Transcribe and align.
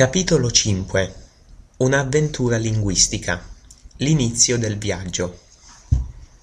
Capitolo 0.00 0.48
cinque. 0.50 1.12
Un'avventura 1.76 2.56
linguistica. 2.56 3.46
L'inizio 3.96 4.56
del 4.56 4.78
viaggio. 4.78 5.40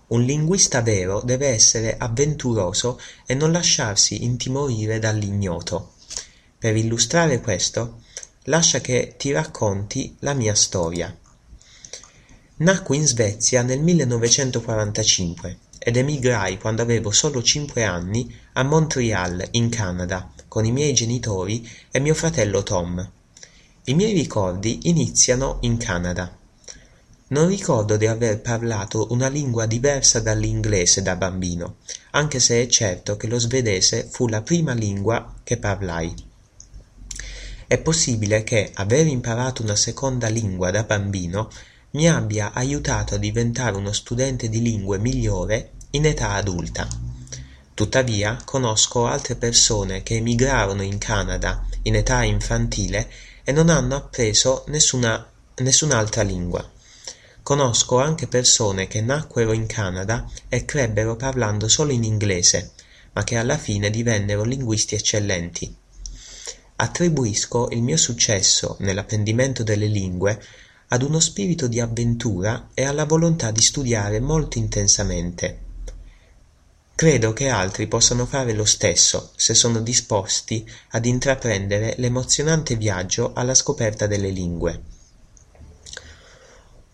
Un 0.07 0.23
linguista 0.23 0.81
vero 0.81 1.21
deve 1.23 1.49
essere 1.49 1.97
avventuroso 1.99 2.99
e 3.27 3.35
non 3.35 3.51
lasciarsi 3.51 4.23
intimorire 4.23 4.97
dall'ignoto. 4.97 5.93
Per 6.57 6.75
illustrare 6.75 7.41
questo, 7.41 8.01
lascia 8.45 8.81
che 8.81 9.13
ti 9.19 9.31
racconti 9.31 10.15
la 10.21 10.33
mia 10.33 10.55
storia. 10.55 11.15
Nacqui 12.55 12.97
in 12.97 13.05
Svezia 13.05 13.61
nel 13.61 13.81
1945 13.81 15.57
ed 15.85 15.97
emigrai 15.97 16.57
quando 16.57 16.81
avevo 16.81 17.11
solo 17.11 17.43
cinque 17.43 17.83
anni 17.83 18.33
a 18.53 18.63
Montreal, 18.63 19.45
in 19.51 19.67
Canada, 19.67 20.31
con 20.47 20.63
i 20.63 20.71
miei 20.71 20.93
genitori 20.93 21.69
e 21.91 21.99
mio 21.99 22.13
fratello 22.13 22.63
Tom. 22.63 23.11
I 23.83 23.93
miei 23.93 24.13
ricordi 24.13 24.87
iniziano 24.87 25.57
in 25.61 25.75
Canada. 25.75 26.33
Non 27.27 27.49
ricordo 27.49 27.97
di 27.97 28.07
aver 28.07 28.39
parlato 28.39 29.07
una 29.09 29.27
lingua 29.27 29.65
diversa 29.65 30.21
dall'inglese 30.21 31.01
da 31.01 31.17
bambino, 31.17 31.77
anche 32.11 32.39
se 32.39 32.61
è 32.61 32.67
certo 32.67 33.17
che 33.17 33.27
lo 33.27 33.37
svedese 33.37 34.07
fu 34.09 34.29
la 34.29 34.41
prima 34.41 34.71
lingua 34.71 35.33
che 35.43 35.57
parlai. 35.57 36.13
È 37.67 37.77
possibile 37.79 38.43
che 38.43 38.71
aver 38.75 39.07
imparato 39.07 39.63
una 39.63 39.75
seconda 39.75 40.29
lingua 40.29 40.71
da 40.71 40.83
bambino 40.83 41.49
mi 41.93 42.09
abbia 42.09 42.53
aiutato 42.53 43.13
a 43.13 43.19
diventare 43.19 43.75
uno 43.75 43.91
studente 43.91 44.49
di 44.49 44.63
lingue 44.63 44.97
migliore 44.97 45.73
in 45.91 46.05
età 46.05 46.31
adulta. 46.31 46.87
Tuttavia 47.75 48.39
conosco 48.43 49.05
altre 49.05 49.35
persone 49.35 50.01
che 50.01 50.15
emigrarono 50.15 50.81
in 50.81 50.97
Canada 50.97 51.63
in 51.83 51.95
età 51.95 52.23
infantile 52.23 53.11
e 53.43 53.51
non 53.51 53.69
hanno 53.69 53.95
appreso 53.95 54.63
nessuna, 54.69 55.23
nessun'altra 55.57 56.23
lingua. 56.23 56.67
Conosco 57.43 57.99
anche 57.99 58.25
persone 58.25 58.87
che 58.87 59.01
nacquero 59.01 59.51
in 59.51 59.67
Canada 59.67 60.27
e 60.49 60.65
crebbero 60.65 61.15
parlando 61.15 61.67
solo 61.67 61.91
in 61.91 62.03
inglese, 62.03 62.71
ma 63.11 63.23
che 63.23 63.37
alla 63.37 63.57
fine 63.57 63.91
divennero 63.91 64.43
linguisti 64.43 64.95
eccellenti. 64.95 65.75
Attribuisco 66.77 67.69
il 67.69 67.83
mio 67.83 67.97
successo 67.97 68.77
nell'apprendimento 68.79 69.61
delle 69.61 69.85
lingue 69.85 70.41
ad 70.93 71.01
uno 71.01 71.19
spirito 71.19 71.67
di 71.67 71.79
avventura 71.79 72.69
e 72.75 72.83
alla 72.83 73.05
volontà 73.05 73.49
di 73.49 73.61
studiare 73.61 74.19
molto 74.19 74.59
intensamente. 74.59 75.61
Credo 76.93 77.33
che 77.33 77.49
altri 77.49 77.87
possano 77.87 78.27
fare 78.27 78.53
lo 78.53 78.63
stesso 78.63 79.31
se 79.35 79.55
sono 79.55 79.79
disposti 79.79 80.63
ad 80.89 81.07
intraprendere 81.07 81.95
l'emozionante 81.97 82.75
viaggio 82.75 83.33
alla 83.33 83.55
scoperta 83.55 84.05
delle 84.05 84.29
lingue. 84.29 84.81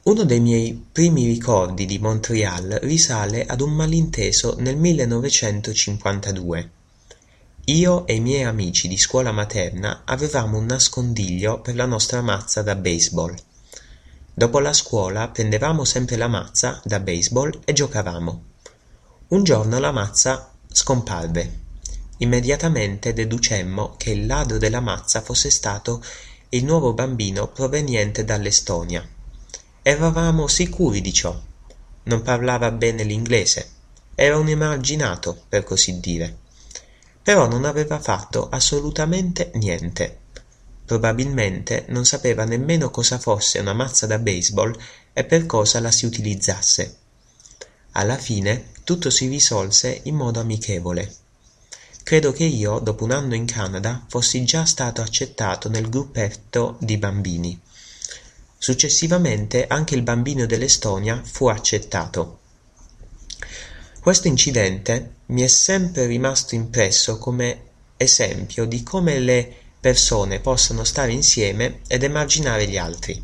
Uno 0.04 0.24
dei 0.24 0.40
miei 0.40 0.82
primi 0.90 1.26
ricordi 1.26 1.86
di 1.86 2.00
Montreal 2.00 2.80
risale 2.84 3.46
ad 3.46 3.60
un 3.60 3.72
malinteso 3.74 4.56
nel 4.60 4.78
1952. 4.78 6.70
Io 7.66 8.08
e 8.08 8.16
i 8.16 8.22
miei 8.22 8.46
amici 8.46 8.88
di 8.88 8.98
scuola 8.98 9.34
materna 9.34 10.04
avevamo 10.06 10.58
un 10.58 10.68
nascondiglio 10.68 11.60
per 11.60 11.76
la 11.76 11.86
nostra 11.86 12.22
mazza 12.22 12.62
da 12.62 12.76
baseball. 12.76 13.36
Dopo 14.34 14.60
la 14.60 14.74
scuola 14.74 15.28
prendevamo 15.28 15.84
sempre 15.84 16.16
la 16.16 16.28
mazza 16.28 16.80
da 16.84 17.00
baseball 17.00 17.60
e 17.66 17.74
giocavamo. 17.74 18.44
Un 19.30 19.44
giorno 19.44 19.80
la 19.80 19.92
mazza 19.92 20.52
scomparve. 20.72 21.60
Immediatamente 22.18 23.14
deducemmo 23.14 23.96
che 23.98 24.12
il 24.12 24.26
ladro 24.26 24.58
della 24.58 24.80
mazza 24.80 25.22
fosse 25.22 25.50
stato 25.50 26.02
il 26.50 26.64
nuovo 26.64 26.94
bambino 26.94 27.48
proveniente 27.48 28.24
dall'Estonia. 28.24 29.08
Eravamo 29.82 30.48
sicuri 30.48 31.02
di 31.02 31.14
ciò. 31.14 31.38
Non 32.04 32.22
parlava 32.22 32.72
bene 32.72 33.04
l'inglese. 33.04 33.70
Era 34.16 34.38
un 34.38 34.48
emarginato, 34.48 35.44
per 35.48 35.64
così 35.64 36.00
dire. 36.00 36.38
Però 37.22 37.48
non 37.48 37.66
aveva 37.66 38.00
fatto 38.00 38.50
assolutamente 38.50 39.52
niente 39.56 40.19
Probabilmente 40.90 41.86
non 41.90 42.04
sapeva 42.04 42.46
nemmeno 42.46 42.90
cosa 42.90 43.20
fosse 43.20 43.60
una 43.60 43.74
mazza 43.74 44.08
da 44.08 44.18
baseball 44.18 44.76
e 45.14 45.24
per 45.24 45.46
cosa 45.46 45.80
la 45.80 45.92
si 45.92 46.08
utilizzasse. 46.08 46.98
Alla 47.92 48.18
fine 48.18 48.72
tutto 48.84 49.12
si 49.12 49.28
risolse 49.28 50.00
in 50.06 50.16
modo 50.16 50.40
amichevole. 50.40 51.14
Credo 52.02 52.32
che 52.32 52.46
io, 52.46 52.80
dopo 52.80 53.04
un 53.04 53.12
anno 53.12 53.36
in 53.36 53.46
Canada, 53.46 54.04
fossi 54.08 54.44
già 54.46 54.66
stato 54.66 55.02
accettato 55.02 55.70
nel 55.70 55.90
gruppetto 55.90 56.76
di 56.80 56.98
bambini. 56.98 57.62
Successivamente 58.58 59.68
anche 59.68 59.94
il 59.94 60.02
bambino 60.02 60.48
dell'Estonia 60.48 61.22
fu 61.24 61.50
accettato. 61.50 62.40
Questo 64.02 64.28
incidente 64.28 65.18
mi 65.28 65.44
è 65.44 65.48
sempre 65.48 66.08
rimasto 66.08 66.56
impresso 66.56 67.20
come 67.20 67.62
esempio 67.96 68.66
di 68.66 68.82
come 68.82 69.20
le 69.20 69.56
persone 69.80 70.40
possano 70.40 70.84
stare 70.84 71.12
insieme 71.12 71.80
ed 71.88 72.04
emarginare 72.04 72.68
gli 72.68 72.78
altri. 72.78 73.24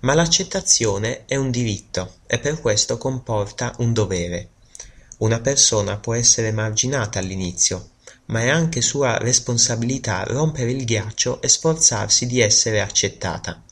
Ma 0.00 0.14
l'accettazione 0.14 1.24
è 1.24 1.36
un 1.36 1.50
diritto 1.50 2.16
e 2.26 2.38
per 2.38 2.60
questo 2.60 2.98
comporta 2.98 3.74
un 3.78 3.92
dovere. 3.92 4.50
Una 5.18 5.40
persona 5.40 5.96
può 5.96 6.14
essere 6.14 6.48
emarginata 6.48 7.18
all'inizio, 7.18 7.90
ma 8.26 8.42
è 8.42 8.48
anche 8.48 8.80
sua 8.80 9.18
responsabilità 9.18 10.22
rompere 10.24 10.70
il 10.70 10.84
ghiaccio 10.84 11.40
e 11.40 11.48
sforzarsi 11.48 12.26
di 12.26 12.40
essere 12.40 12.80
accettata. 12.80 13.62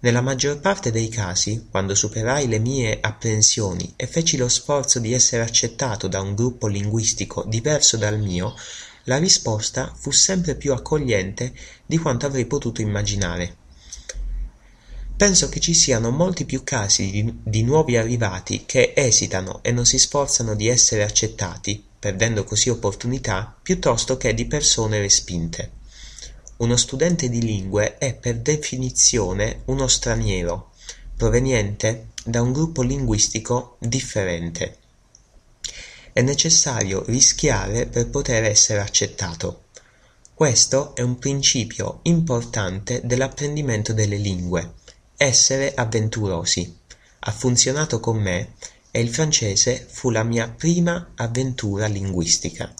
Nella 0.00 0.20
maggior 0.20 0.60
parte 0.60 0.92
dei 0.92 1.08
casi, 1.08 1.66
quando 1.68 1.94
superai 1.94 2.46
le 2.46 2.60
mie 2.60 2.98
apprensioni 3.00 3.94
e 3.96 4.06
feci 4.06 4.36
lo 4.36 4.48
sforzo 4.48 5.00
di 5.00 5.12
essere 5.12 5.42
accettato 5.42 6.06
da 6.06 6.20
un 6.20 6.36
gruppo 6.36 6.68
linguistico 6.68 7.44
diverso 7.44 7.96
dal 7.96 8.18
mio, 8.20 8.54
la 9.08 9.16
risposta 9.16 9.92
fu 9.94 10.10
sempre 10.10 10.54
più 10.54 10.72
accogliente 10.72 11.52
di 11.84 11.96
quanto 11.96 12.26
avrei 12.26 12.44
potuto 12.44 12.82
immaginare. 12.82 13.56
Penso 15.16 15.48
che 15.48 15.60
ci 15.60 15.74
siano 15.74 16.10
molti 16.10 16.44
più 16.44 16.62
casi 16.62 17.10
di, 17.10 17.38
di 17.42 17.62
nuovi 17.62 17.96
arrivati 17.96 18.64
che 18.66 18.92
esitano 18.94 19.60
e 19.62 19.72
non 19.72 19.84
si 19.84 19.98
sforzano 19.98 20.54
di 20.54 20.68
essere 20.68 21.02
accettati, 21.02 21.82
perdendo 21.98 22.44
così 22.44 22.68
opportunità, 22.68 23.56
piuttosto 23.60 24.16
che 24.16 24.32
di 24.34 24.46
persone 24.46 25.00
respinte. 25.00 25.72
Uno 26.58 26.76
studente 26.76 27.28
di 27.28 27.40
lingue 27.40 27.96
è 27.98 28.14
per 28.14 28.36
definizione 28.36 29.62
uno 29.66 29.88
straniero, 29.88 30.72
proveniente 31.16 32.08
da 32.24 32.42
un 32.42 32.52
gruppo 32.52 32.82
linguistico 32.82 33.76
differente. 33.80 34.76
È 36.18 36.22
necessario 36.22 37.04
rischiare 37.06 37.86
per 37.86 38.10
poter 38.10 38.42
essere 38.42 38.80
accettato. 38.80 39.66
Questo 40.34 40.96
è 40.96 41.00
un 41.00 41.16
principio 41.16 42.00
importante 42.02 43.02
dell'apprendimento 43.04 43.92
delle 43.92 44.16
lingue. 44.16 44.72
Essere 45.16 45.74
avventurosi. 45.74 46.76
Ha 47.20 47.30
funzionato 47.30 48.00
con 48.00 48.16
me 48.16 48.54
e 48.90 49.00
il 49.00 49.10
francese 49.10 49.86
fu 49.88 50.10
la 50.10 50.24
mia 50.24 50.48
prima 50.48 51.12
avventura 51.14 51.86
linguistica. 51.86 52.74